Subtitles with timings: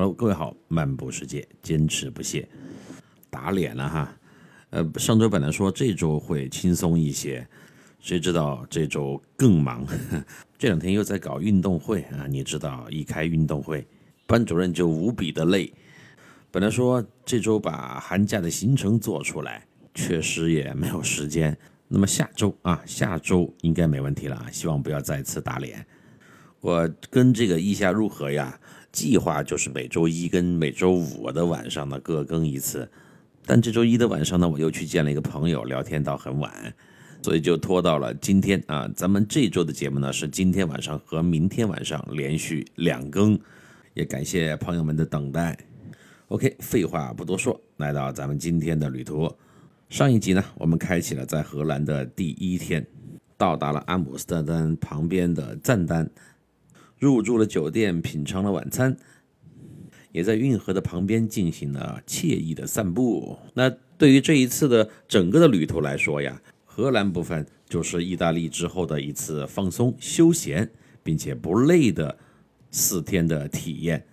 [0.00, 2.48] Hello，各位好，漫步世界，坚持不懈，
[3.28, 4.16] 打脸了哈。
[4.70, 7.46] 呃，上周本来说这周会轻松一些，
[7.98, 9.86] 谁知道这周更忙。
[10.56, 13.86] 这两天又在搞运动会啊，你知道，一开运动会，
[14.26, 15.70] 班主任就无比的累。
[16.50, 21.54] 本来说这周把寒假的行程做出来，确实也没有时间。
[21.88, 25.84] 那么下周啊，下周应该没问题了啊，希望不要再次打脸。
[26.62, 28.58] 我跟这个意下如何呀？
[28.92, 32.90] 计划就是每周一跟每周五的晚上呢各更一次，
[33.46, 36.74] 但这周一的晚上呢，我又去见了一个朋友，聊天到很晚，
[37.22, 38.90] 所以就拖到了今天啊。
[38.94, 43.38] 咱们这周的节目呢是今天晚上和明天晚上连续两更，
[43.94, 45.56] 也感谢朋友们的等待。
[46.28, 49.32] OK，废话不多说，来到咱们今天的旅途。
[49.88, 52.86] 上一集呢，我们开启了在荷兰的第一天，
[53.36, 56.08] 到达了阿姆斯特丹旁边的赞丹。
[57.00, 58.94] 入住了酒店，品尝了晚餐，
[60.12, 63.38] 也在运河的旁边进行了惬意的散步。
[63.54, 70.70] 那对于这一次的整个的旅途来说呀，荷兰部分就是意大利之后的一次放松、休闲，
[71.02, 72.18] 并且不累的
[72.70, 74.04] 四天的体验。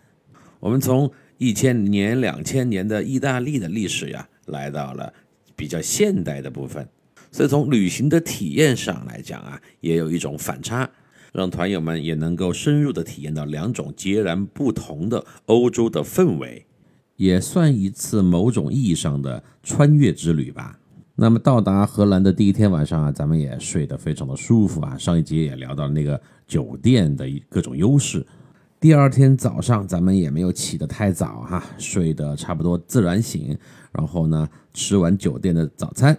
[0.62, 5.14] 我们从一千年、两千年的意大利的历史呀，来到了
[5.58, 6.88] 比较现代的部分，
[7.34, 10.90] 所以从旅行的体验上来讲啊，也有一种反差。
[11.38, 16.66] 让团友们也能够深入的体验到两种截然不同的欧洲的氛围，
[17.16, 20.80] 也算一次某种意义上的穿越之旅吧。
[21.14, 24.98] 那么到达荷兰的第一天晚上啊，咱们也睡得非常的舒服啊。
[24.98, 28.26] 上一节也聊到了那个酒店的各种优势。
[28.80, 33.56] 第二天早上咱们也没有起得太早哈，睡得差不多自然醒，
[33.92, 36.18] 然后呢吃完酒店的早餐，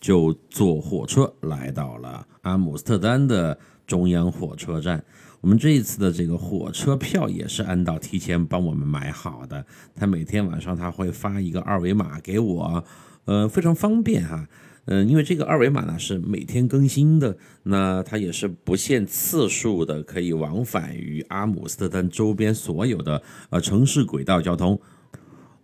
[0.00, 3.58] 就坐火车来到了阿姆斯特丹的。
[3.86, 5.04] 中央火车站，
[5.40, 9.64] 我们这一次的这个火车票也是按照提前帮我们买好的。
[9.94, 12.84] 他每天晚上他会发一个二维码给我，
[13.24, 14.48] 呃，非常方便哈。
[14.86, 24.78] 嗯，因为这个二维码呢是每天更新的，那它也是不限次数的，可以往返于阿姆斯特丹周边所有的呃城市轨道交通。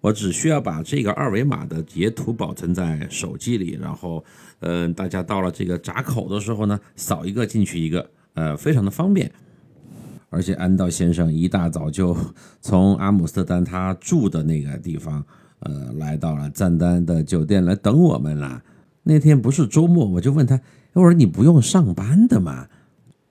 [0.00, 4.24] 我只需要把这个二维码的截图保存在手机里，然后，
[4.60, 9.30] 嗯，大家到了这个闸口的时候呢，扫一个进去一个，呃，非常的方便。
[10.30, 12.16] 而且安道先生一大早就
[12.60, 15.24] 从阿姆斯特丹他住的那个地方，
[15.58, 18.62] 呃，来到了赞丹的酒店来等我们了。
[19.02, 20.58] 那天不是周末，我就问他，
[20.92, 22.68] 我说你不用上班的吗？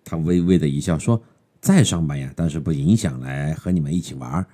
[0.04, 1.22] 他微微的一笑说，
[1.62, 4.46] 在上班呀，但是不影响来和你们一起玩。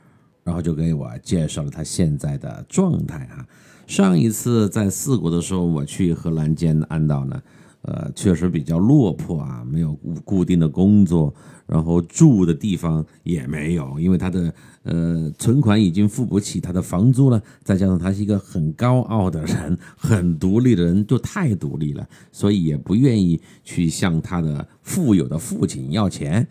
[0.46, 3.46] 然后就给我介绍了他现在的状态啊。
[3.88, 7.42] 上一次在四国的时候，我去荷兰见安道呢，
[7.82, 11.34] 呃，确实比较落魄啊，没有固定的工作，
[11.68, 26.48] 然后住的地方也没有，因为他的呃存款已经付不起他的房租了，再加上他是一个很高傲的人，很独立的人，就太独立了，所以也不愿意去向他的富有的父亲要钱，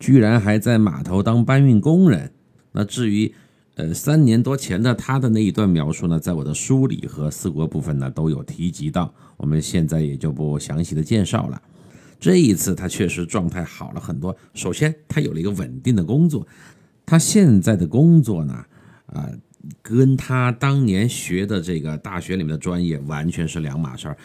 [0.00, 2.32] 居然还在码头当搬运工人。
[2.76, 3.32] 那至于，
[3.76, 11.62] 呃，三年多前的他的那一段描述呢，在我的书里和四国部分呢都有提及到，我们现在也就不详细的介绍了。
[12.18, 14.36] 这一次他确实状态好了很多。
[14.54, 16.44] 首先，他有了一个稳定的工作，
[17.06, 18.64] 他现在的工作呢，
[19.06, 19.30] 啊，
[19.80, 24.16] 跟他当年学的这个大学里面的专业完全是两码事儿。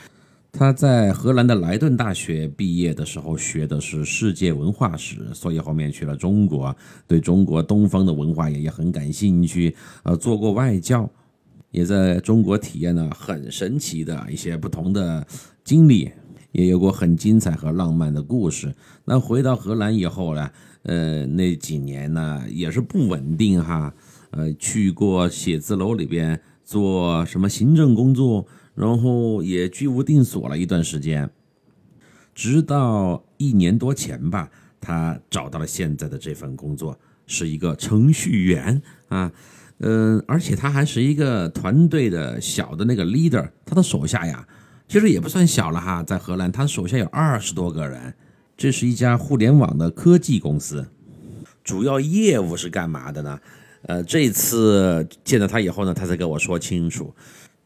[0.51, 6.75] 他在荷兰的莱顿大学毕业的时候学的是世界文化史，所以后面去了中国，
[7.07, 9.75] 对中国东方的文化也也很感兴趣。
[10.03, 11.09] 呃，做过外教，
[11.71, 15.25] 也在中国体验了很神奇的一些不同的
[15.63, 16.11] 经历，
[16.51, 18.73] 也有过很精彩和浪漫的故事。
[19.05, 20.49] 那回到荷兰以后呢，
[20.81, 23.93] 呃，那几年呢也是不稳定哈，
[24.31, 28.47] 呃，去过写字楼里边做什么行政工作。
[28.79, 31.29] 然后也居无定所了一段时间，
[32.33, 36.97] 直到一年多前吧，他找到了现在的这份工作，
[37.27, 39.29] 是一个程序员啊，
[39.79, 44.47] 嗯，而且他还是一个团队的小的那个 leader，他的手下呀，
[44.87, 48.13] 其实也不算小了哈，在荷兰，他手下有二十多个人，
[48.55, 50.87] 这是一家互联网的科技公司，
[51.65, 53.37] 主要业务是干嘛的呢？
[53.81, 57.13] 呃，这次见到他以后呢，他才跟我说清楚。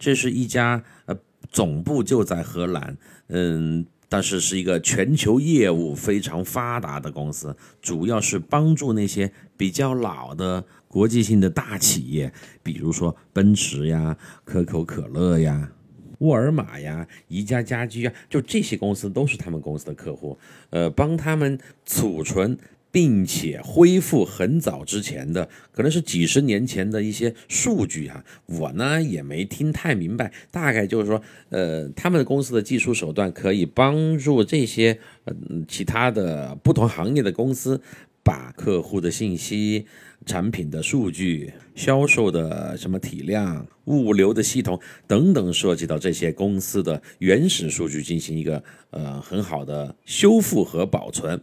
[0.03, 1.15] 这是一家呃
[1.49, 2.97] 总部就在荷兰，
[3.27, 15.71] 嗯，但是是一个全球业务非常发达的公司，主要是帮助那些比较老的国际性的大企业，比如说奔驰呀、可口可乐呀、
[16.17, 20.37] 沃尔玛呀、宜家家居啊，就这些公司都是他们公司的客户，
[20.71, 22.57] 呃，帮他们储存
[22.93, 31.19] 并且恢复很早之前的，可能是几十年前的一些数据啊，我呢也没听太明白，大概就是说，
[31.49, 35.33] 呃，他们的公司的技术手段可以帮助这些呃
[35.67, 37.81] 其他的不同行业的公司
[38.21, 39.87] 把客户的信息、
[40.23, 51.41] 产品的数据、销售的什么体量、物流的系统等等，涉及到这些公司的原始数据进行一个呃很好的修复和保存。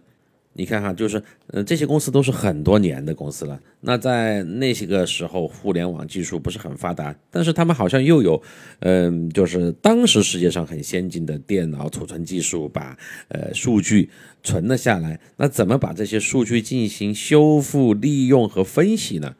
[0.52, 3.58] 你看哈，就是，呃，这些公司都是很多年的公司了。
[3.82, 8.42] 那在那些个时候，互联网技术不是很发达，但是他们好像又有，
[8.80, 12.98] 嗯，就是当时世界上很先进的电脑储存技术，把
[13.28, 14.10] 呃数据
[14.42, 15.20] 存了下来。
[15.36, 19.36] 那怎么把这些数据进行修复、利用和分析呢？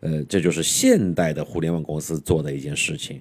[0.00, 3.20] 呃，这就是现代的互联网公司做的一件事情。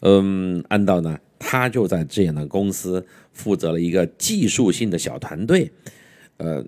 [0.00, 5.72] 嗯，安道呢，他就在这样的公司负责了一个技术性的小团队，
[6.36, 6.62] 呃。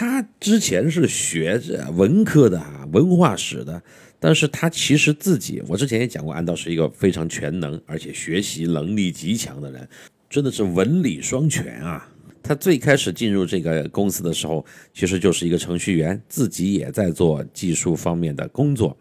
[0.00, 3.82] 他之前是学着文科的啊，文化史的，
[4.18, 9.86] 但是他其实自己，我之前也讲过，安道是一个非常全能，而且学习能力极强的人，
[10.30, 12.08] 真的是文理双全啊。
[12.42, 14.64] 他最开始进入这个公司的时候，
[14.94, 18.96] 其实就是一个程序员，自己也在做技术方面的工作。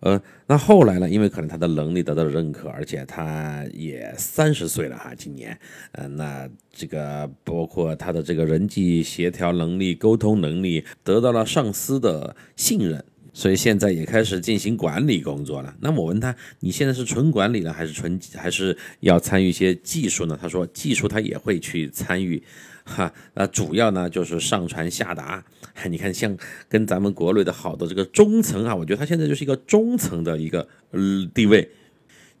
[0.00, 1.08] 呃，那后来呢？
[1.08, 5.58] 因为可能他的能力得到了认可，而且他也三十岁了哈，今年，
[5.92, 13.02] 呃，那这个包括他的这个人际协调能力、沟通能力得到了上司的信任，
[13.36, 15.76] 所以现在也开始进行管理工作了。
[15.80, 20.38] 那我问他，你现在是纯管理呢，还是纯还是要参与一些技术呢？
[20.40, 22.42] 他说，技术他也会去参与。
[22.82, 25.44] 哈，那主要呢就是上传下达。
[25.90, 26.34] 你看，像
[26.66, 31.68] 跟咱们国内的好多这个中层啊，我觉得他现在就是一个中层的一个呃地位。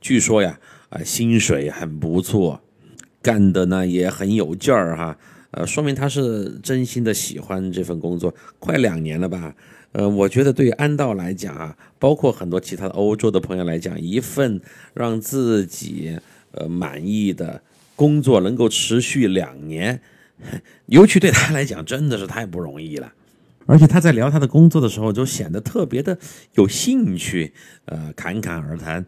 [0.00, 0.58] 据说呀，
[0.88, 2.62] 啊薪水很不错，
[3.20, 5.18] 干的呢也很有劲儿哈。
[5.50, 8.34] 呃，说明他是真心的喜欢这份工作。
[8.58, 9.54] 快两年了吧？
[9.96, 14.60] 呃，我觉得对于安道来讲啊，包括很多其他的欧洲的朋友来讲，一份
[14.92, 16.18] 让自己
[16.50, 17.62] 呃满意的
[17.94, 20.02] 工作能够持续两年。
[20.84, 23.14] 尤其对他来讲，真的是太不容易了。
[23.64, 26.18] 而且他在聊他的工作的时候，就显得特别的
[26.56, 27.54] 有兴趣，
[27.86, 29.06] 呃，侃侃而谈。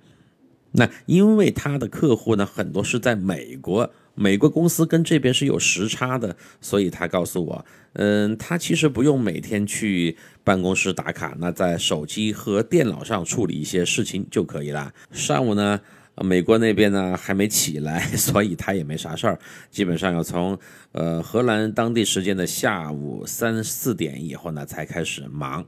[0.72, 14.92] 那因为他的客户呢，很多是在美国，美国公司跟这边是有时差的，所以他告诉我，嗯，他其实不用每天去办公室打卡，那在手机和电脑上处理一些事情就可以了。
[15.12, 15.80] 上午呢。
[16.20, 19.38] 美国那边呢还没起来，所以他也没啥事儿，
[19.70, 20.58] 基本上要从
[20.90, 25.64] 呃荷兰当地时间的下午三四点以后呢才开始忙，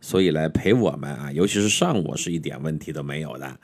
[0.00, 3.58] 所以来陪我们啊，尤其是上午是一点问题都没有的。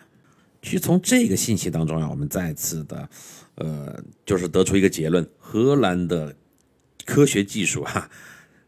[0.67, 3.09] 其实从这个信息当中啊，我们再次的
[3.55, 6.35] 呃就是得出一个结论：荷兰的
[7.05, 8.11] 科学技术哈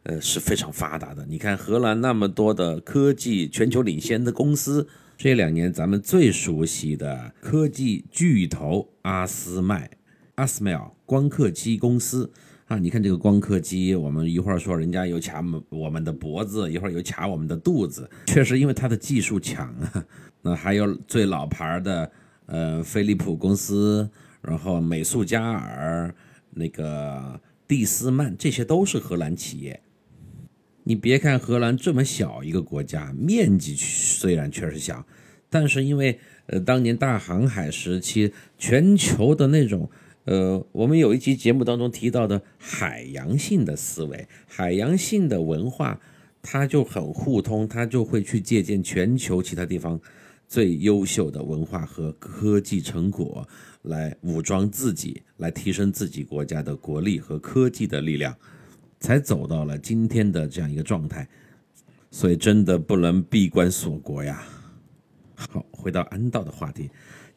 [0.05, 1.27] 呃是非常发达的。
[1.29, 4.87] 你看荷兰那么多的科技全球领先的公司。
[5.17, 9.91] 这两年咱们最熟悉的科技巨头阿斯麦、
[10.37, 12.31] 阿斯麦尔光刻机公司
[12.67, 20.05] 啊，你看这个光刻机，我们一会儿说人家有卡我们的脖子，一会儿有卡我们的肚子，确实因为它的技术强啊。
[20.43, 22.11] 那还有最老牌的
[22.47, 24.09] 呃飞利浦公司，
[24.41, 26.15] 然后美素佳尔、
[26.51, 29.81] 那个蒂斯曼，这些都是荷兰企业。
[30.85, 35.05] 你别看荷兰这么小一个国家，面积虽然确实小，
[35.51, 39.91] 但是因为呃当年大航海时期全球的那种
[40.25, 46.01] 呃，我们有一期节目当中提到的海洋性的思维、海洋性的文化，
[46.43, 50.01] 它就很互通，它就会去借鉴全球其他地方
[50.49, 53.47] 最优秀的文化和科技成果，
[53.83, 58.35] 来武装自己，来提升自己国家的国力和科技的力量。
[59.01, 61.29] 才走到了今天的这样一个状态，
[62.11, 64.43] 所以真的不能闭关锁国呀。
[65.37, 66.91] 好，回到安道的话题，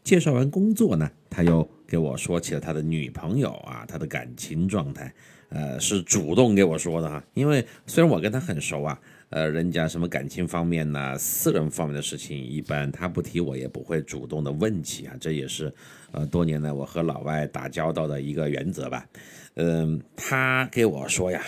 [0.03, 5.13] 介绍完工作呢，他又给我说起了他的女朋友啊，他的感情状态，
[5.49, 7.23] 呃，是主动给我说的哈。
[7.35, 8.99] 因为虽然我跟他很熟啊，
[9.31, 15.15] 呃，人家什么感情方面呢，私人方面的事情，一般他不提，我也不会主动的问起啊。
[15.21, 15.73] 这也是
[16.11, 19.05] 呃多年来我和老外打交道的一个原则吧。
[19.55, 21.41] 嗯，他给我说呀，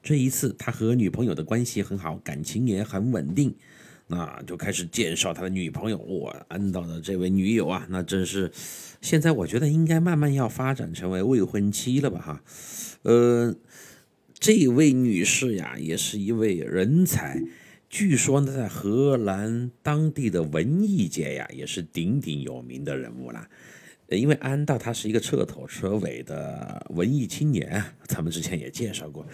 [0.00, 3.52] 这一次他和女朋友的关系很好，感情也很稳定，
[4.06, 5.98] 那就开始介绍他的女朋友。
[5.98, 8.52] 我安道的这位女友啊，那真是，
[9.00, 12.20] 现在我觉得应该慢慢要发展成为未婚妻了吧？
[12.20, 12.42] 哈，
[13.02, 13.54] 呃，
[14.44, 17.42] 这位女士呀，也是一位人才，
[17.88, 23.48] 据说呢，在荷兰当地的文艺界呀，也是鼎鼎有名的人物啦。
[24.10, 29.26] 因为安道他是一个彻头彻尾的文艺青年，咱们之前也介绍过。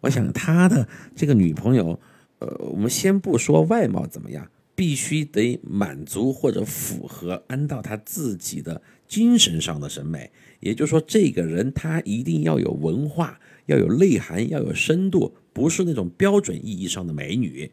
[0.00, 1.98] 我想他的这个女朋友，
[2.38, 10.30] 呃，我们先不说外貌怎么样，必须得满足或者符合安道他自己的精神上的审美。
[10.60, 17.70] 也就是说，这个人他一定要有文化，要有内涵，要有深度，不是那种标准意义上的美女。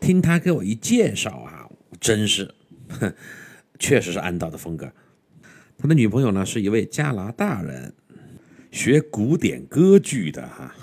[0.00, 1.68] 听他给我一介绍啊，
[2.00, 2.54] 真是，
[3.78, 4.92] 确实是安道的风格。
[5.76, 7.92] 他的女朋友呢是一位加拿大人，
[8.70, 10.74] 学古典歌剧的哈。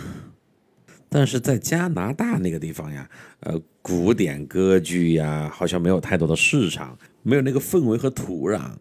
[1.08, 8.72] 但是在加拿大那个地方呀，呃，古典歌剧呀，好像没有太多的市场，没有那个氛围和土壤。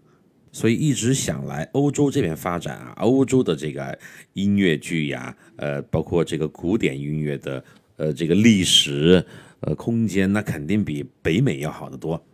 [0.54, 3.98] 所以一直想来欧洲这边发展啊，欧洲的这个
[4.34, 7.64] 音乐剧呀，呃，包括这个古典音乐的，
[7.96, 9.26] 呃，这个历史，
[9.58, 12.24] 呃，空间，那肯定比北美要好得多。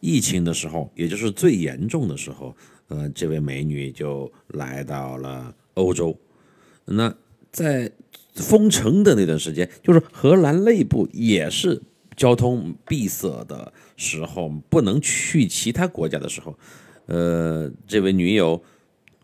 [0.00, 2.56] 疫情的时候，也就是最严重的时候，
[2.88, 6.18] 呃，这位美女就来到了欧洲。
[6.84, 7.14] 那
[7.52, 7.88] 在
[8.34, 11.80] 封城的那段时间，就是荷兰内部也是
[12.16, 16.58] 交通闭塞的时候，不能去其他国家的时候。
[17.10, 18.62] 呃，这位女友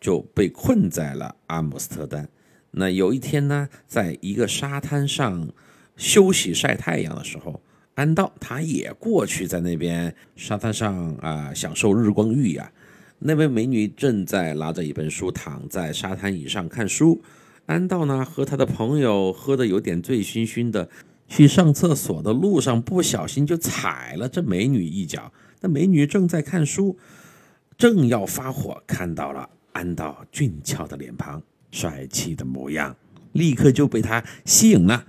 [0.00, 2.28] 就被困在了阿姆斯特丹。
[2.72, 5.48] 那有一天呢，在一个沙滩上
[5.96, 7.62] 休息晒太阳的时候，
[7.94, 12.72] 安道他也过去在那边沙滩上啊享受日光浴呀。
[13.20, 17.22] 那位美女正在拿着一本书躺在沙滩椅上看书，
[17.66, 20.88] 安道呢和他的朋友喝的有点醉醺醺的，
[21.28, 25.32] 去上厕所的路上不小心就踩了这美女一脚。
[25.60, 26.98] 那美女正在看书。
[27.78, 32.96] 正要发火，看到了安道俊俏的脸庞、帅气的模样，
[33.32, 35.04] 立刻就被他吸引了。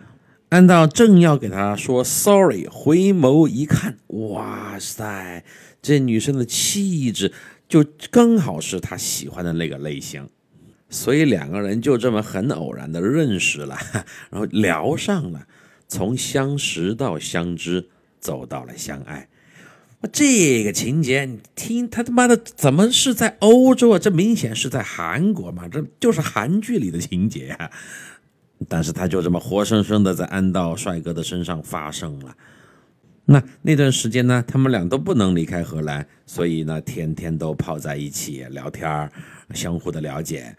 [0.50, 5.44] 安道正要给他说 “sorry”，回眸一看，哇塞，
[5.82, 7.34] 这女生的气质
[7.68, 10.30] 就刚好是他喜欢的那个类型，
[10.90, 13.78] 所以两个人就这么很偶然的认识了，
[14.30, 15.48] 然后聊上了，
[15.88, 19.28] 从相识到相知，走到了相爱。
[20.14, 24.00] 这个情节，你听他他妈的怎么是在欧洲啊？
[24.00, 27.72] 这明显是在韩国嘛，这就是韩剧里的情节啊！
[28.70, 32.38] 但是他就这么活生生的在安道帅哥的身上发生了。
[33.26, 39.12] 那那段时间呢，他们俩都不能离开荷兰，所以呢，天天都泡在一起聊天
[39.56, 40.56] 相互的了解。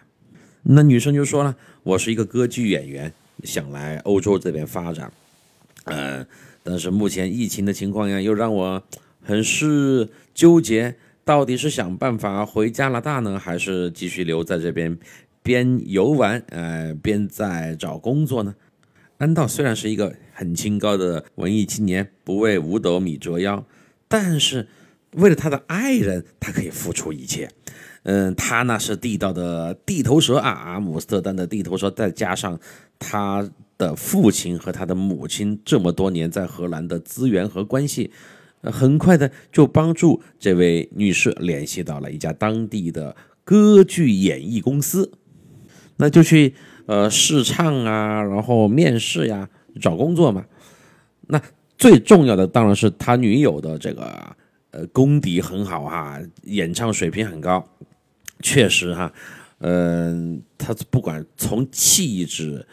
[0.65, 3.11] 那女生就说了：“我是一个歌剧演员，
[3.45, 5.11] 想来欧洲这边发展。
[5.85, 6.27] 嗯，
[6.63, 8.83] 但是目前疫情的情况呀，又让我……”
[9.29, 14.99] 很是纠结，到底是想办法回加拿大呢，还是继续留在这边
[15.43, 18.55] 边游玩，呃，边在找工作呢？
[19.19, 23.63] 安道虽然是一个很清高的文艺青年，不为五斗米折腰，
[24.09, 24.67] 但是
[25.13, 27.51] 为了他的爱人，他可以付出一切。
[28.05, 32.59] 嗯，他那是地道的地头蛇啊，阿姆斯特丹的地头蛇，再加上
[32.99, 38.11] 他的父亲和他的母亲这么多年在荷兰的资源和关系。
[38.63, 45.13] 很快的就帮助这位女士联系到了一家当地的歌剧演艺公司，
[45.97, 46.55] 那就去
[46.87, 49.49] 呃试唱啊，然后面试呀，
[49.81, 50.45] 找工作嘛。
[51.29, 51.41] 那
[51.77, 54.37] 最重要的当然是他女友的这个
[54.71, 57.67] 呃功底很好哈，演唱水平很高，
[58.43, 59.13] 确实哈，
[59.59, 62.67] 嗯，他不管从气质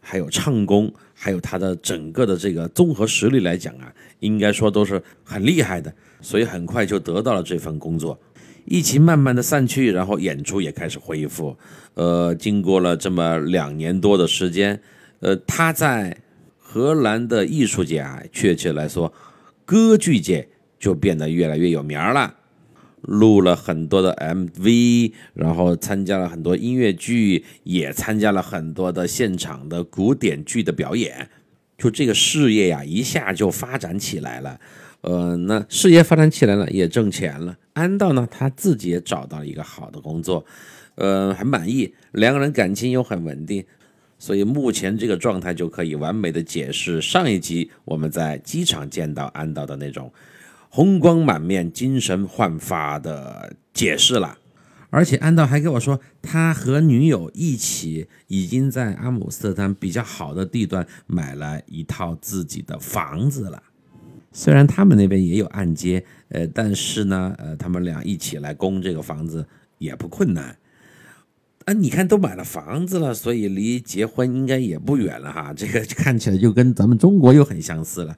[0.00, 0.92] 还有唱功。
[1.24, 8.18] 还有他的整个的这个综合实力来讲啊，应该说都是很厉害的，所以很快就得到了这份工作。
[8.64, 11.56] 疫情慢慢的散去，然后演出也开始恢复。
[11.94, 14.80] 呃，经过了这么两年多的时间，
[15.20, 16.18] 呃，他在
[16.58, 19.12] 荷兰的艺术界啊，确切来说，
[19.64, 20.48] 歌剧界
[20.80, 22.34] 就变得越来越有名了。
[23.02, 31.28] 录了很多的 MV，然后参加了很多音乐剧，也参加了很多的现场的古典剧的表演。
[31.76, 34.60] 就这个事业呀，一下就发展起来了。
[35.00, 37.58] 呃，那事业发展起来了，也挣钱了。
[37.72, 40.46] 安道呢，他自己也找到了一个好的工作，
[40.94, 43.64] 呃，很满意，两个人感情又很稳定，
[44.16, 50.12] 所以目前这个状态就可以完美的解释上一集我们在机场见到安道的那种。
[50.74, 54.38] 红光满面、精神焕发的解释了，
[54.88, 63.62] 而且安道还跟我说，他和女友一起已经在阿姆斯特丹比较好的地段买了一套自己的房子了。
[64.32, 70.56] 虽然他们那边也有按揭，呃，但是呢，呃，他们俩一起来供这个房子也不困难。
[71.66, 75.52] 啊，你看都买了房子了，所以离结婚应该也不远了哈。
[75.54, 78.16] 这个看起来就跟咱们中国又很相似了。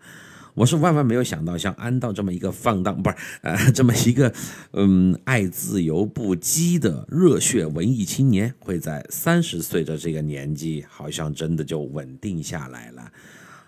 [0.54, 4.32] 我是万万没有想到，像安道这么一个放荡，不是呃这么一个
[4.72, 13.12] 嗯爱自由不羁的热血文艺青年，会在三十岁的这个年纪，好像真的就稳定下来了。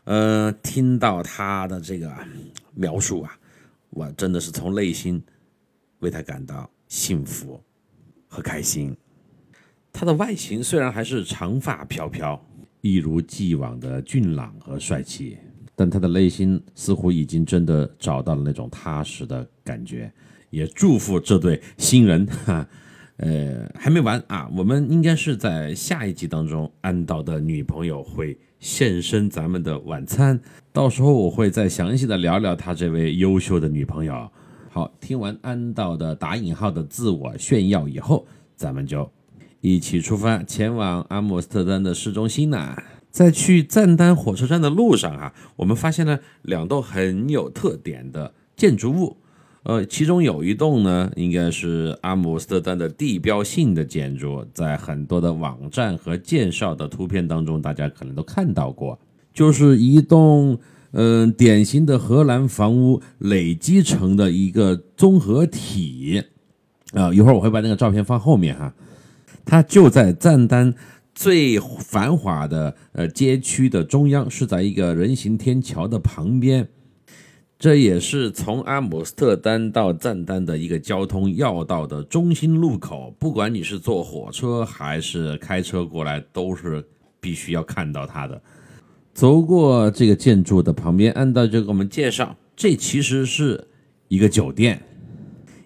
[0.05, 2.15] 呃，听到他的这个
[2.73, 3.37] 描述啊，
[3.91, 5.21] 我真的是从内心
[5.99, 7.61] 为他感到幸福
[8.29, 8.97] 和开心。
[9.93, 12.41] 他的外形虽然还是长发飘飘，
[12.81, 15.37] 一如既往的俊朗和帅气。
[15.77, 20.11] 但他的内心似乎已经真的找到了那种踏实的感觉，
[20.49, 22.67] 也祝福这对新人哈，
[23.19, 24.51] 呃，还没完啊！
[24.57, 30.41] 我们应该是在下一集当中，安道的女朋友会现身咱们的晚餐，
[30.73, 34.29] 到时候我会再详细的聊聊他这位优秀的女朋友。
[34.71, 39.11] 好，听完安道的打引号的自我炫耀以后，咱们就
[39.61, 42.77] 一起出发前往阿姆斯特丹的市中心呢。
[43.17, 49.17] 在去赞丹火车站的路上，哈，我们发现了两栋很有特点的建筑物，
[49.63, 58.99] 呃，其中有一栋呢，应该是阿姆斯特丹的地标性的建筑，在很多的网站和介绍的图片当中，大家可能都看到过，
[59.33, 60.59] 就是一栋
[60.91, 66.23] 嗯典型的荷兰房屋累积成的一个综合体，
[66.93, 68.75] 啊，一会儿我会把那个照片放后面哈，
[69.47, 70.75] 它就在赞丹。
[71.17, 76.69] 最繁华的呃街区的中央是在一个人行天桥的旁边，
[77.59, 83.17] 这也是从阿姆斯特丹到赞丹的一个交通要道的中心路口。
[83.19, 86.85] 不管你是坐火车还是开车过来，都是
[87.19, 88.39] 必须要看到它的。
[89.15, 93.67] 走过这个建筑的旁边，按道就给我们介绍，这其实是
[94.09, 94.83] 一个酒店。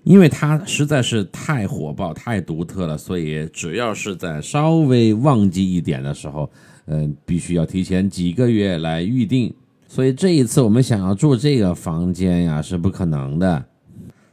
[0.02, 6.50] 因为它实在是太火爆、太独特了，所以只要是在稍微旺季一点的时候，
[6.86, 9.52] 嗯，必须要提前几个月来预定。
[9.86, 13.64] 所以这一次我们想要住这个房间呀，是不可能的，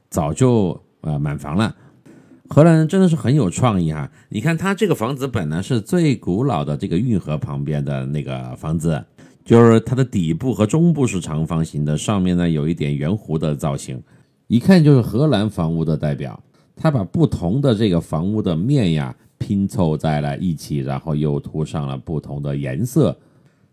[0.10, 1.76] 早就呃满房了。
[2.50, 4.10] 荷兰人真的是很有创意哈！
[4.30, 9.04] 你看，它这个房子本来是最古老的这个运河旁边的那个房子，
[9.44, 14.02] 就是它的底部和中部是长方形的，上面呢有一点圆弧的造型。
[14.48, 16.42] 一看就是荷兰房屋的代表，
[16.76, 23.18] 他把不同的这个房屋的面呀拼凑在了一起，然后又涂上了不同的颜色，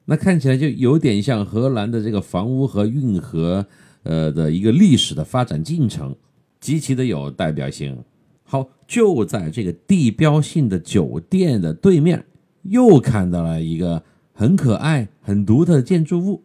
[0.04, 3.64] 那看起来就有点像荷兰的这个房屋和运河
[4.02, 6.14] 呃的一个历史的发展进程，
[6.60, 7.96] 极其的有代表性。
[8.42, 12.26] 好，就在这个地标性的酒店的对面，
[12.62, 16.42] 又看到了一个很可爱、很独特的建筑物，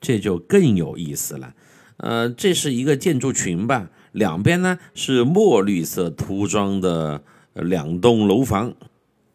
[0.00, 1.54] 这就更有意思了。
[2.02, 7.22] 呃，这是一个建筑群吧，两边呢是墨绿色涂装的
[7.54, 8.74] 两栋楼房，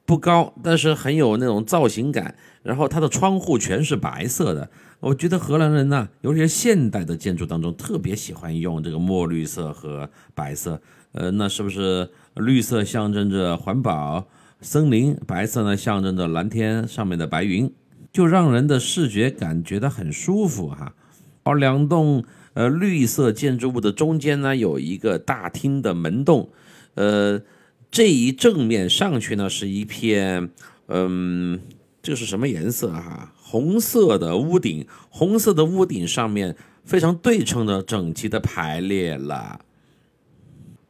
[0.05, 2.35] 不高，但是很有那种造型感。
[2.63, 10.81] 然后它的窗户全是白色的，我觉得荷兰人呢，尤其是现代的建筑当中，特别喜欢用这个墨绿色和白色。
[11.13, 14.27] 呃，那是不是绿色象征着环保、
[14.59, 17.73] 森林，白色呢象征着蓝天上面的白云，
[18.11, 20.93] 就让人的视觉感觉到很舒服哈。
[21.43, 22.25] 而，两栋。
[22.57, 26.49] 呃，绿色建筑物的中间呢，有一个大厅的门洞，
[26.95, 27.39] 呃，
[27.91, 30.49] 这一正面上去呢，是一片，
[30.87, 31.59] 嗯，
[32.01, 33.31] 这是什么颜色哈？
[33.35, 39.59] 红色的屋顶，红色的屋顶上面非常对称的、整齐的排列了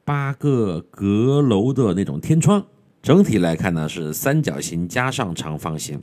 [0.06, 2.66] 八个阁楼的那种天窗，
[3.02, 6.02] 整体来看呢是三角形加上长方形。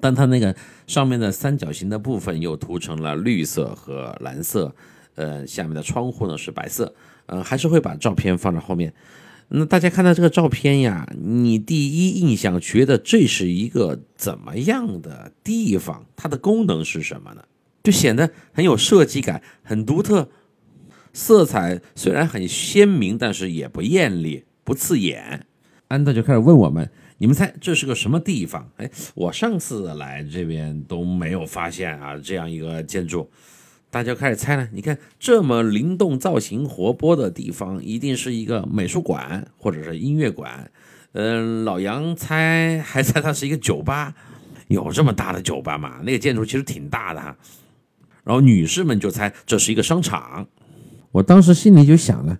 [0.00, 0.54] 但它那个
[0.86, 4.74] 上面的三角形的部分又涂成了绿色和蓝色，
[5.14, 6.94] 呃，下面的窗户呢是白色，
[7.26, 8.94] 呃，还是会把照片放在后面。
[9.48, 16.06] 那大家看到这个照片呀，你第一印象觉得这是一个怎么样的地方？
[16.16, 17.42] 它的功能是什么呢？
[17.82, 20.30] 就显得很有设计感，很独特，
[21.12, 25.46] 色彩虽然很鲜明，但是也不艳丽，不刺眼。
[25.88, 26.88] 安德就开始问我们。
[27.22, 28.68] 你们猜这是个什么地方？
[28.78, 33.30] 哎，我上次来这边都没有发现啊，这样一个建筑，
[33.92, 34.68] 大家开始猜了。
[34.72, 40.68] 你看这么灵动、造型活泼的地方，一定是一个美术馆或者是音乐馆。
[41.12, 44.12] 嗯，老杨猜还猜它是一个酒吧，
[44.66, 46.00] 有这么大的酒吧吗？
[46.02, 47.36] 那个建筑其实挺大的哈。
[48.24, 50.48] 然后女士们就猜这是一个商场，
[51.12, 52.36] 我当时心里就想了。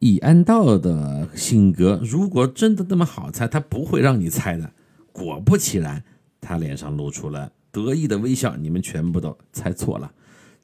[0.00, 4.72] 以安道的性格，如果真的那么好猜，他不会让你猜的。
[5.12, 6.02] 果不其然，
[6.40, 8.56] 他脸上露出了得意的微笑。
[8.56, 10.10] 你们全部都猜错了，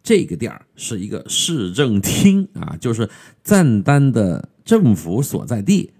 [0.02, 3.10] 这个店儿是一个市政厅啊，就是
[3.42, 5.92] 赞丹的政府所在地。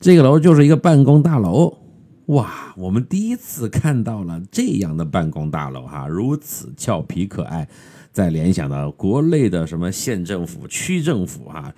[0.00, 1.78] 这个楼就是一个办公大楼。
[2.26, 7.68] 哇，我们第一次看到了这样的办公大楼哈，如此俏皮可爱。
[8.12, 11.72] 再联想到国内的什么县政府、区政府啊、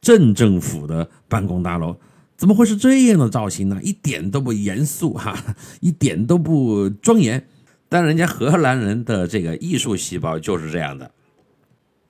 [0.00, 1.96] 镇政府的办公大楼，
[2.36, 3.78] 怎么会是这样的造型呢？
[3.82, 5.36] 一点都不严肃哈，
[5.80, 7.46] 一点都不庄严。
[7.88, 11.10] 但人家荷兰人的这个艺术细胞就是这样的。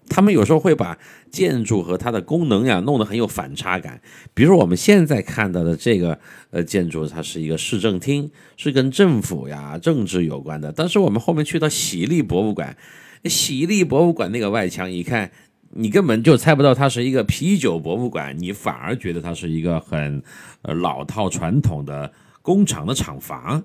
[0.09, 0.98] 他们有时候会把
[1.31, 4.03] 建筑和它的功能呀弄得很有反差感。
[4.35, 6.18] 比如我们现在看到的这个
[6.50, 10.72] 呃建筑，它是一个市政厅，是跟政府呀政治有关的。
[10.72, 12.76] 但是我们后面去到喜力博物馆，
[13.24, 15.31] 喜力博物馆那个外墙一看，
[15.72, 20.22] 你根本就猜不到它是一个啤酒博物馆，你反而觉得它是一个很
[20.62, 23.62] 呃老套传统的工厂的厂房。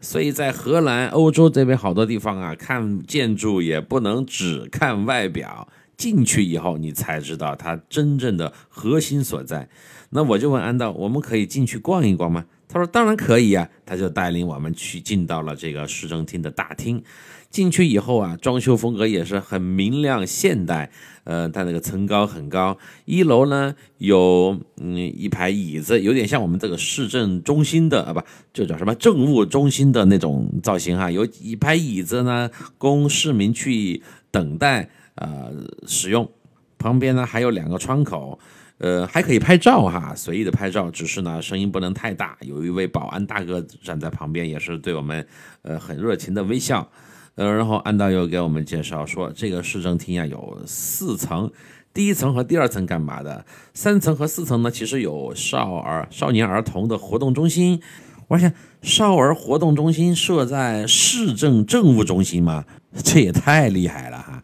[0.00, 9.68] 所以在荷兰、欧洲这边好多地方啊，看建筑也不能只看外表，进去以后你才知道它真正的核心所在。
[10.10, 12.46] 那我就问安道，我们可以进去逛一逛吗？
[12.72, 17.02] 他说当然可以啊，他就带领我们去进到了这个市政厅的大厅。
[17.50, 20.90] 进去以后啊，装修风格也是很明亮现代，
[21.24, 22.78] 呃，它那个层高很高。
[23.04, 28.22] 一楼呢有嗯一排椅子，有点像我们这个市政中心的啊，不
[28.54, 31.10] 就叫什么政务中心的那种造型哈。
[31.10, 35.52] 有一排椅子呢，供市民去等待呃
[35.86, 36.26] 使用。
[36.78, 38.40] 旁边呢还有两个窗口，
[38.82, 42.36] 呃，还可以拍照哈，随意的拍照，只是呢声音不能太大。
[42.40, 45.24] 有一位保安大哥站在旁边，也是对我们
[45.62, 46.90] 呃很热情的微笑。
[47.36, 51.48] 呃，然后安导又给我们介绍说，这个市政厅啊有四层，
[51.94, 53.46] 第一层和第二层干嘛的？
[53.72, 57.80] 三层和四层呢，其实有少儿、少年儿童的活动中心。
[58.26, 62.64] 我想，少儿活动中心设在市政政务中心吗？
[63.04, 64.42] 这也太厉害了哈！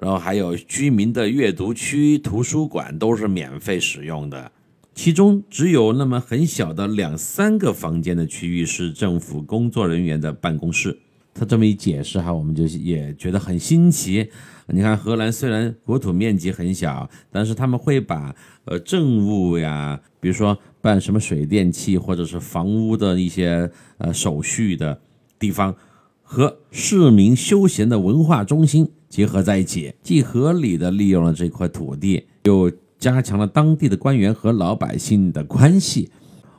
[0.00, 4.52] 然后还有居民的阅读区、图书馆都是免费使用的，
[4.94, 10.98] 其中只有那么很小的两三个房间的区域是政府工作人员的办公室。
[11.34, 14.28] 他这么一解释哈，我们就也觉得很新奇。
[14.66, 18.34] 你看，荷兰虽然国土面积很小，但是他们会把
[18.64, 25.00] 呃政务呀，比如说办什么水电气或者是房屋的一些呃手续的
[25.38, 25.74] 地方，
[26.30, 36.10] 和市民休闲的文化中心结合在一起，既合理的利用了这块土地，又加强了当地的官员和老百姓的关系。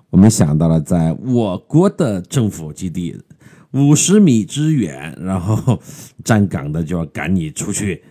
[0.09, 3.15] 我们想到了在我国的政府基地。
[3.73, 5.79] 五十米之远，然后
[6.23, 8.01] 站岗的就要赶你出去，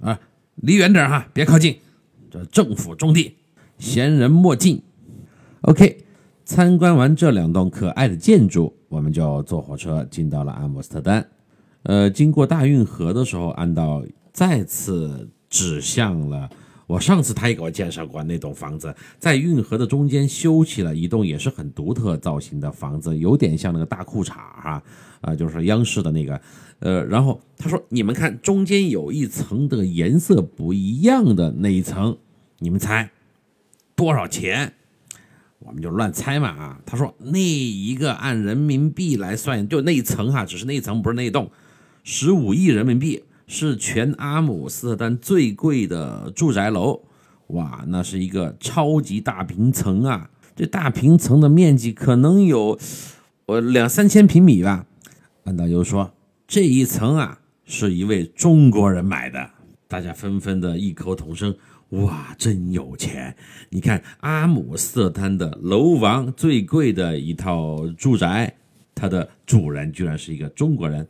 [0.00, 0.20] 啊，
[0.54, 1.76] 离远点哈，别靠近。
[2.30, 3.34] 这政府种地，
[3.76, 4.80] 闲人莫进。
[5.62, 6.04] OK，
[6.44, 11.26] 参观完这两栋可爱的建筑，我们就坐火车进到了阿姆斯特丹。
[11.84, 16.50] 呃，经过大运河的时候，安道再次指向了。
[16.86, 24.82] 我上次他也给我介绍过那栋房子，在运河的中间修起了一栋也是很独特造型的房子，有点像那个大裤衩哈，
[25.20, 26.40] 啊，就是央视的那个，
[26.80, 32.18] 呃，然后他说，你们看中间有一层的颜色不一样的那一层，
[32.58, 33.08] 你们猜
[33.94, 34.74] 多少钱？
[35.60, 41.50] 我们就乱猜嘛啊，他说那一个按人民币来算，就那一层哈，只是那一层不是那一栋，
[42.04, 43.24] 十五亿人民币。
[43.52, 47.02] 是全阿姆斯特丹最贵的住宅楼，
[47.48, 50.30] 哇，那是一个超级大平层啊！
[50.54, 52.78] 这大平层的面积可能有
[53.46, 54.86] 呃两三千平米吧。
[55.42, 56.14] 安导游说
[56.46, 59.50] 这一层啊是一位中国人买的，
[59.88, 61.52] 大家纷纷的异口同声：
[61.90, 63.36] 哇，真有钱！
[63.70, 68.54] 你看阿姆斯特丹的楼王最贵的一套住宅，
[68.94, 71.06] 它的主人居然是一个中国人。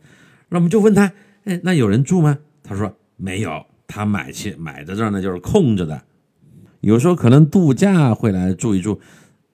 [0.49, 1.11] 那我们就问他。
[1.43, 2.37] 哎，那有人住吗？
[2.61, 6.03] 他说没有，他买去买的这儿呢就是空着的。
[6.81, 8.99] 有时候可能度假会来住一住，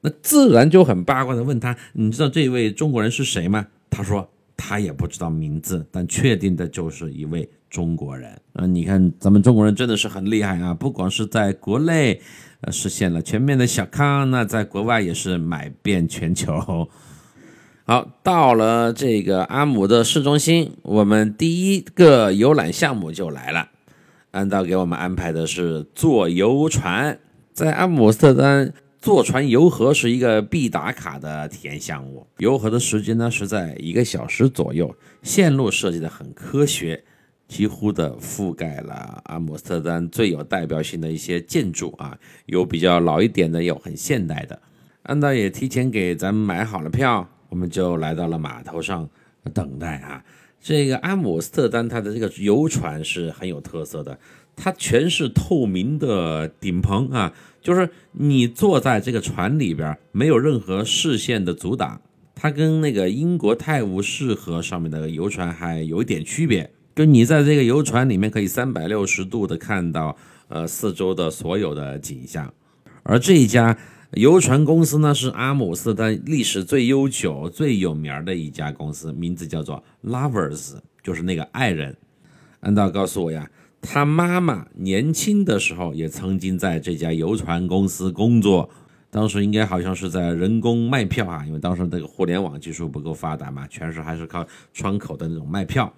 [0.01, 8.31] 那自然就很八卦的问他：“你知道这位中国人是谁吗？”他说他也不知道名字，但确定的就是一位中国人。
[8.53, 10.73] 啊，你看咱们中国人真的是很厉害啊！
[10.73, 12.21] 不光是在国内
[12.61, 16.87] 呃实现了全面的小康，那在国外也是买遍全球。
[17.85, 23.69] 好，到了这个阿姆的市中心，我们第一个游览项目就来了。
[24.31, 27.17] 安道给我们安排的是坐游船，
[27.53, 32.27] 在阿姆斯特丹坐船游河是一个必打卡的体验项目。
[32.39, 37.03] 游河的时间呢是在一个小时左右，线路设计的很科学，
[37.47, 44.59] 几乎的覆盖了阿姆斯特丹最有代表性的一些建筑啊，有比较老一点的，有很现代的。
[45.03, 47.27] 安道也提前给咱们买好了票。
[47.49, 49.09] 我们就来到了码头上
[49.53, 50.21] 等待啊。
[50.59, 54.19] 这个阿姆斯特丹它的这个游船是很有特色的，
[54.53, 62.01] 它全是透明的顶棚啊，就是你坐在这个船里边没有任何视线的阻挡。
[62.35, 72.51] 它跟那个英国泰晤士河上面的游船还有一点区别，就你在这个游船里面可以三百六十度的看到呃四周的所有的景象，
[73.03, 73.77] 而这一家
[74.13, 81.95] 游船公司呢是阿姆斯特丹历史最悠久、最有名的一家公司，名字叫做 Lovers，就是那个爱人。
[82.61, 83.47] 安道告诉我呀，
[83.79, 88.67] 他妈妈年轻的时候也曾经在这家游船公司工作。
[89.11, 95.93] 当时应该好像是在人工卖票啊，因为当时那个互联网技术不够发达嘛，全是还是靠窗口的那种卖票。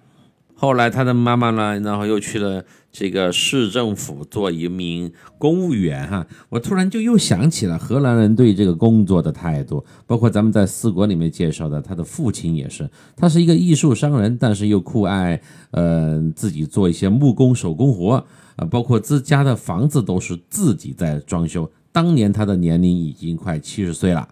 [0.60, 6.26] 后来他的妈妈呢，然后又去了这个市政府做一名公务员哈。
[6.50, 18.22] 我突然就又想起了荷兰人对这个工作的态度，包括咱们在四国里面介绍的他的父亲也是，他是一个艺术商人，但是又酷爱呃自己做一些木工手工活
[18.56, 21.70] 啊，包括自家的房子都是自己在装修。
[21.90, 24.28] 当年他的年龄已经快七十岁了，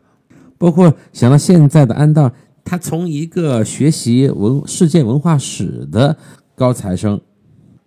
[0.59, 2.31] 包括想到现在的安道，
[2.69, 6.15] 他从一个学习文世界文化史的
[6.55, 7.19] 高材生，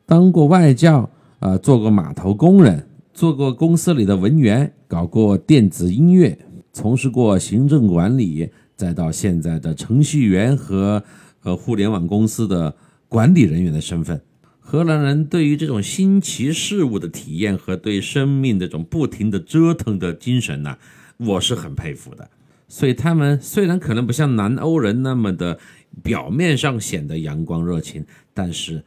[0.07, 6.35] 当过外教，啊，做过码头工人，做过公司里的文员，搞过电子音乐，
[6.73, 11.03] 从事过行政管理，再到现在的程序员和
[11.43, 12.73] 呃互联网公司的
[13.07, 14.19] 管理人员的身份。
[14.59, 20.75] 荷兰人对于这种新奇事物的体验和对生命这种不停的折腾的精神呢，
[21.17, 22.27] 我是很佩服的。
[22.71, 25.59] 所以他们虽然可能不像南欧人那么的
[26.01, 28.81] 表面上显得阳光热情，但是，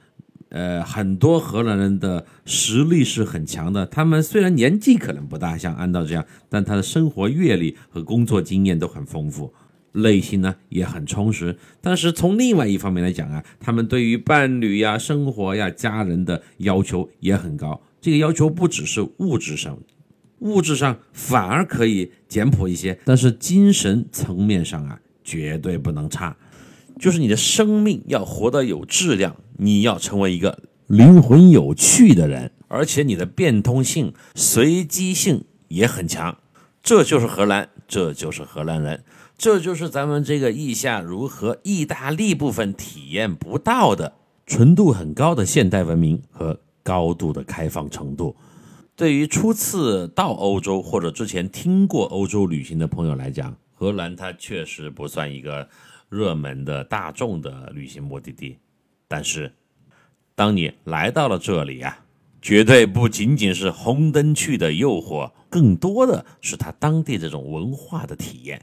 [0.48, 3.84] 呃，很多荷兰人的实力是很强的。
[3.84, 9.52] 他们虽然年纪可能不大，像安道这样，但他的生活阅历和工作经验都很丰富。
[9.92, 17.82] 内心呢也很充实，但是从另外一方面来讲啊，他们对于伴侣呀、生活呀、家人的要求也很高。
[18.00, 19.78] 这个要求不只是物质上，
[20.44, 26.37] 物质上反而可以简朴一些，但是精神层面上啊，绝对不能差。
[26.98, 36.38] 就是你的生命要活得有质量，你要成为一个灵魂有趣的人，而且你的变通性、随机性也很强。
[36.83, 39.02] 这就是荷兰，这就是荷兰人。
[39.37, 44.12] 这就是咱们这个意下如何意大利部分体验不到的
[44.46, 48.37] 纯度很高的现代文明和高度的开放程度。
[48.96, 55.68] 对于初次到欧洲或者之前听过欧洲旅行的朋友来讲，荷兰它确实不算一个
[56.09, 58.57] 热门的大众的旅行目的地。
[59.09, 59.52] 但是，
[60.37, 62.04] 当你来到了这里啊，
[62.40, 68.62] 绝对不仅仅是红灯区的诱惑，更多的是它当地这种文化的体验。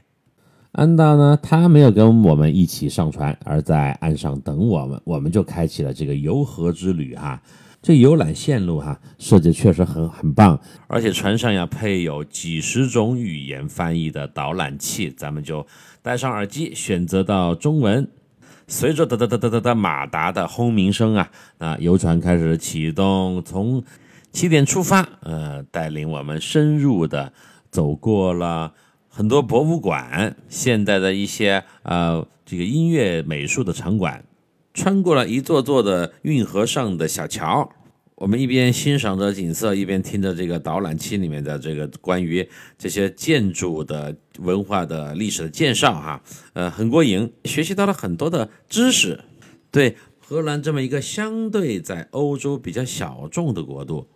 [0.72, 7.42] 安达呢，他没有跟我们一起上船，而在岸上等我们，我们就开启了这个游河之旅哈。
[7.82, 15.66] 这游览线路哈设计确实很很棒，而且船上呀配有几十种语言翻译的导览器，咱们就
[16.00, 18.08] 戴上耳机，选择到中文，
[18.68, 23.82] 随着哒哒哒哒哒哒马达的轰鸣声啊，那游船开始启动，从
[24.30, 27.32] 起点出发，呃，带领我们深入的
[27.68, 28.72] 走过了。
[29.08, 34.24] 很多博物馆，现代的一些呃这个音乐美术的场馆，
[34.74, 37.70] 穿过了一座座的运河上的小桥，
[38.14, 49.20] 我们一边欣赏着景色，一边听着这个导览器里面的这个关于这些建筑的文化的历史的介绍哈，呃很过瘾，学习到了很多的知识，
[49.70, 54.08] 对荷兰这么一个相对在欧洲比较小众的国度。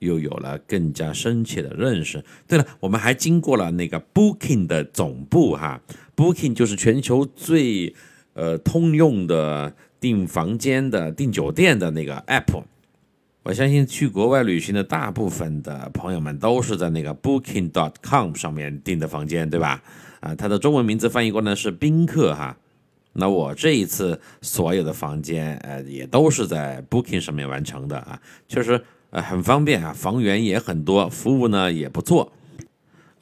[0.00, 2.22] 又有了更加深切的认识。
[2.46, 5.80] 对了，我们还经过了那个 Booking 的总部哈
[6.14, 7.94] ，Booking 就是全球最
[8.34, 9.74] 呃通用的
[10.04, 12.62] 订房间的、订酒店的那个 App。
[13.42, 19.82] 我相信去国外旅行的大部分的朋友们都是在那个 Booking.com 上面订的房间，对吧？
[20.20, 22.54] 啊，它的中文名字翻译过来是宾客哈。
[23.14, 28.84] 那我这一次所有的房间呃也都是在 Booking 上面完成的啊，确实。
[29.08, 32.30] 呃，很方便啊，房源也很多，服务呢也不错。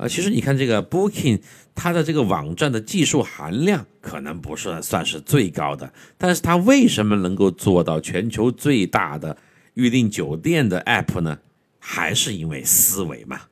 [0.02, 1.40] 呃，其实你看这个 Booking，
[1.76, 9.36] 它的这个网站的技术含量可能不是算是最高的，但是它为什么能够做到全球最大的
[9.74, 11.38] 预订酒店的 App 呢？
[11.78, 13.42] 还是因为思维嘛。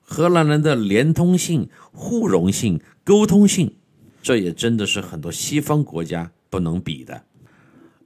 [0.00, 3.74] 荷兰人的连通性、互融性、沟通性，
[4.22, 7.24] 这也真的是很多西方国家不能比的。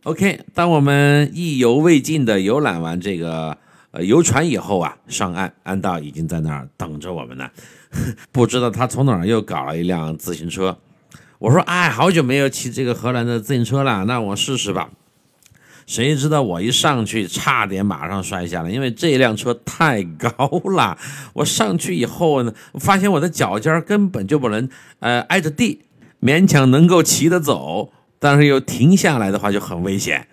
[0.04, 3.58] OK，当我们意犹未尽的游览完这个。
[3.92, 7.50] 呃，游船以后啊，上岸，安道已经在那儿等着我们呢。
[8.32, 10.78] 不知道他从哪儿又搞了一辆自行车。
[11.38, 14.90] 我说，哎，好久没有骑这个荷兰的自行车了，那我试试吧。
[15.86, 20.30] 谁知道我一上去，差点马上摔下来，因为这辆车太高
[20.76, 20.96] 了。
[21.32, 24.68] 我上去以后呢，发现我的脚尖根本就不能
[25.00, 25.80] 呃挨着地，
[26.20, 30.28] 勉强能够骑得走，但是又停下来的话就很危险。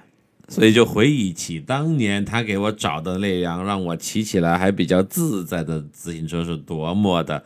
[0.47, 7.43] 所以就回忆起当年他给我找的那辆让我骑起来还比较自在的自行车是多么的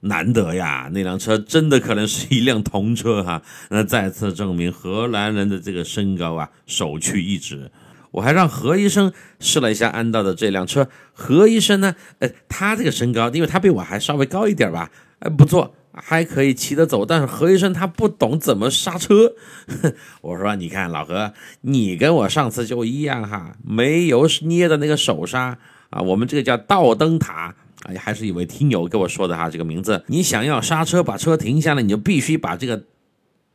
[0.00, 0.88] 难得呀！
[0.92, 3.42] 那辆车真的可能是一辆童车哈。
[3.70, 7.70] 那再次证明荷兰人的这个身高啊，首屈一指。
[8.12, 10.88] 我还让何医生试了一下安道的这辆车。
[11.12, 11.96] 何医生呢？
[12.20, 17.04] 呃，他这个身高，因为他比我还稍微高一点吧，哎，不错，还可以骑得走。
[17.04, 19.32] 但是何医生他不懂怎么刹车。
[20.22, 21.32] 我说，你看老何，
[21.62, 25.58] 你跟我上次就一样哈，没有捏的那个手刹
[25.90, 26.00] 啊。
[26.00, 27.54] 我们这个叫倒灯塔。
[27.82, 30.02] 哎，还是一位听友给我说的哈，这个名字。
[30.08, 32.82] 你想要刹车把车停下来，你就必须把这个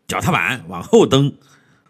[0.08, 1.34] 脚踏板往后蹬。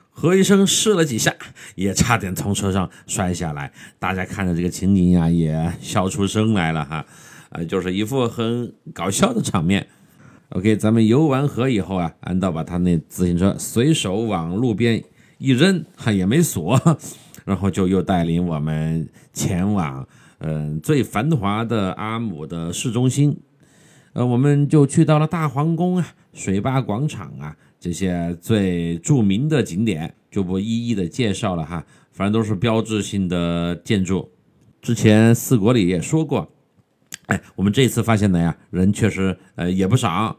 [0.09, 1.35] 何医生试了几下，
[1.75, 3.71] 也差点从车上摔下来。
[3.99, 7.05] 大家看着这个情景呀，也笑出声来了哈，
[7.49, 9.87] 啊，就是一副很搞笑的场面。
[10.53, 15.01] OK，咱们游完河以后啊，安道把他那自行车随手往路边
[15.37, 16.77] 一扔，哈也没锁，
[17.45, 20.05] 然后就又带领我们前往
[20.39, 23.39] 嗯最繁华的阿姆的市中心。
[24.11, 27.55] 呃，我们就去到了大皇宫啊，水坝广场啊。
[27.79, 34.29] 这些最著名的景点就不一一的介绍了哈，反正都是标志性的建筑。
[34.81, 36.51] 之前四国里也说过，
[37.27, 40.37] 哎，我们这次发现的呀，人确实呃也不少。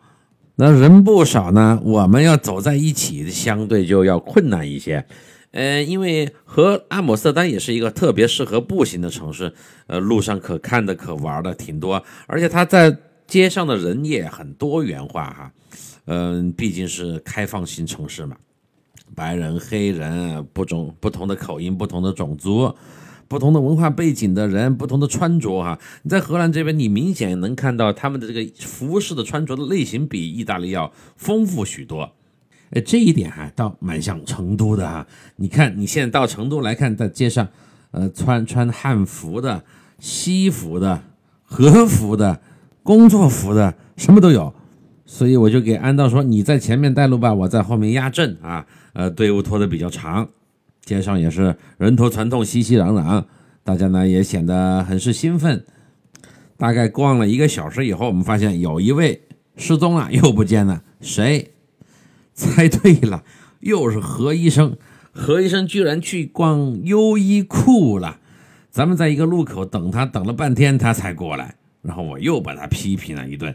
[0.56, 5.04] 那人不少呢，我们要走在一起，相对就要困难一些。
[5.52, 9.52] 呃，因为和阿姆斯特丹也是一个特别适合步行的城市，
[9.86, 12.94] 呃，路上可看的、可玩的挺多，而且它在
[13.26, 15.52] 街上的人也很多元化哈。
[16.06, 18.36] 嗯，毕竟是开放型城市嘛，
[19.14, 22.74] 白人、黑人，不种不同的口音、不同的种族、
[23.32, 25.78] 不同的文化背景的人，不同的穿着哈。
[26.02, 32.12] 你在荷兰这边，你明显能看到他们的这个服饰的穿着的类型比意大利要丰富许多。
[32.72, 35.06] 哎，这一点哈倒蛮像成都的哈。
[35.36, 37.48] 你看，你现在到成都来看，在街上，
[37.92, 39.64] 呃，穿穿汉服的、
[39.98, 41.02] 西服的、
[41.42, 42.38] 和服的、
[42.82, 44.52] 工作服的，什么都有。
[45.06, 50.28] 所以我就给安道说：“你在前面带路吧，我在后面压阵啊。”呃，队伍拖得比较长，
[50.84, 53.24] 街上也是人头攒动，熙熙攘攘，
[53.62, 55.64] 大家呢也显得很是兴奋。
[56.56, 59.22] 大概逛了一个小时以后，我们发现有一位
[59.56, 60.82] 失踪了，又不见了。
[61.00, 61.52] 谁？
[62.34, 63.24] 猜对了，
[63.60, 64.76] 又是何医生。
[65.12, 68.20] 何医生居然去逛优衣库了。
[68.70, 73.54] 咱们在一个路口等他，等了半天他才过来，然后我又把他批评了一顿。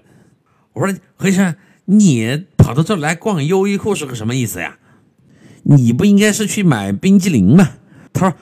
[0.73, 4.77] 我说何医生，你跑到这儿来逛优衣库是个什么意思呀？
[5.69, 7.71] 你不应该是去买冰激凌吗？
[8.13, 8.37] 他说：“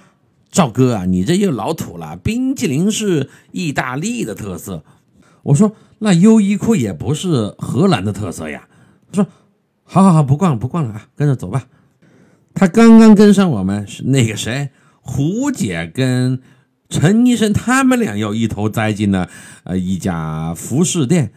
[0.51, 4.83] 赵哥啊，你这又老土了，冰激凌是意大利的特色。”
[5.43, 8.67] 我说：“那优衣库也不是荷兰的特色呀。”
[9.11, 9.29] 他说
[9.83, 11.67] ：“好好好，不逛了不逛了啊，跟着走吧。”
[12.53, 14.69] 他刚刚跟上我们，是那个谁，
[15.01, 16.39] 胡姐跟
[16.89, 19.27] 陈医生他们俩又一头栽进了
[19.63, 21.33] 呃一家服饰店。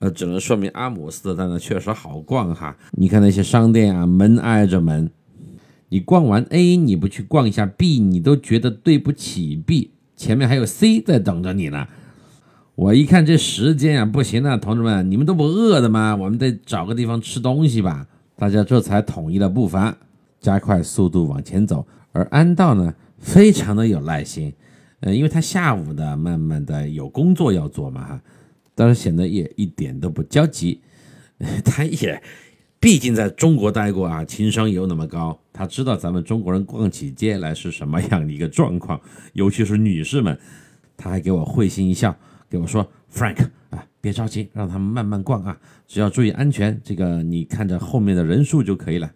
[0.00, 2.76] 呃，只能说明阿姆斯特丹呢确实好逛哈。
[2.92, 5.10] 你看那些商店啊，门挨着门，
[5.88, 11.86] 你逛完 A，你不去逛一下 B，你都觉得对不起 B，前面还有 C 在等着你呢。
[12.74, 16.16] 我一看这时间啊，不行了，同志们，你们都不饿的吗？
[16.16, 18.06] 我们得找个地方吃东西吧。
[18.36, 19.96] 大家这才统一了步伐，
[20.40, 21.86] 加快速度往前走。
[22.10, 24.52] 而安道呢，非常的有耐心，
[25.00, 28.20] 呃，因为他下午的慢慢的有工作要做嘛哈。
[28.74, 30.80] 但是显得也一点都不焦急，
[31.64, 32.22] 他也
[32.80, 39.00] 毕竟在中国待过啊，情商有那么高，他知道咱们中国人逛起街来是什么样的一个状况，
[39.32, 40.38] 尤其是女士们，
[40.96, 42.14] 他还给我会心一笑，
[42.50, 45.56] 给我说：“Frank 啊，别着急，让他们慢慢逛啊，
[45.86, 49.10] 只要注意安全，这个你看着后面的人数就可以了。”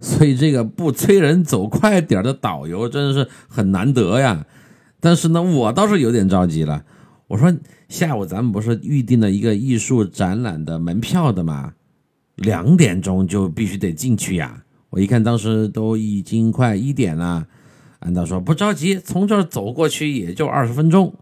[0.00, 4.46] 所以这个不催人走快点的导游真的是很难得呀。
[4.98, 6.86] 但是呢，我倒是有点着急了。
[7.30, 7.56] 我说
[7.88, 11.74] 下午咱们不是预定了一个艺术展览的门票的吗？
[12.34, 14.64] 两点钟就必须得进去呀！
[14.90, 17.46] 我一看当时都已经快一点了，
[18.00, 21.14] 安道说不着急，从这儿走过去也就二十分钟。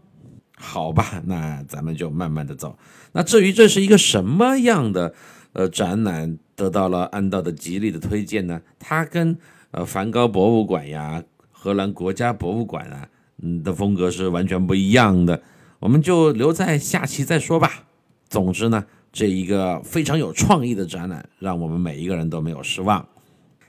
[0.57, 2.75] 好吧，那咱们就慢慢的走。
[3.11, 5.13] 那至于这是一个什么样的
[5.53, 8.59] 呃展览，得到了安道的极力的推荐呢？
[8.79, 9.37] 它跟
[9.69, 13.07] 呃梵高博物馆呀、荷兰国家博物馆啊，
[13.43, 15.39] 嗯的风格是完全不一样的。
[15.79, 17.85] 我们就留在下期再说吧。
[18.27, 23.05] 总之呢，这一个非常有创意的展览，让我们每一个人都没有失望。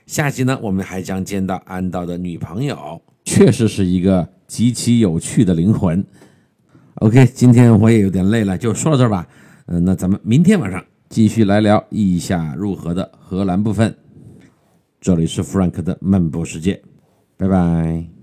[0.05, 6.05] 下集呢，我们还将见到安道的女朋友，确实是一个极其有趣的灵魂。
[6.95, 9.25] OK，今天我也有点累了，就说到这儿吧。
[9.67, 13.95] 嗯，那咱们明天晚上继续来聊意下入河的荷兰部分。
[14.99, 16.81] 这里是 Frank 的漫步世界。
[17.37, 18.20] 拜拜。